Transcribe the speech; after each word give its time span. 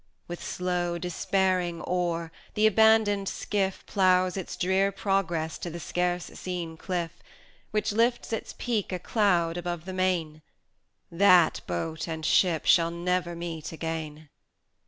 [fc] 0.23 0.29
With 0.29 0.43
slow, 0.43 0.97
despairing 0.97 1.79
oar, 1.81 2.31
the 2.55 2.65
abandoned 2.65 3.29
skiff 3.29 3.85
Ploughs 3.85 4.35
its 4.35 4.55
drear 4.55 4.91
progress 4.91 5.59
to 5.59 5.69
the 5.69 5.79
scarce 5.79 6.25
seen 6.25 6.75
cliff, 6.75 7.19
Which 7.69 7.91
lifts 7.91 8.33
its 8.33 8.55
peak 8.57 8.91
a 8.91 8.97
cloud 8.97 9.57
above 9.57 9.85
the 9.85 9.93
main: 9.93 10.41
That 11.11 11.61
boat 11.67 12.07
and 12.07 12.25
ship 12.25 12.65
shall 12.65 12.89
never 12.89 13.35
meet 13.35 13.71
again! 13.71 14.29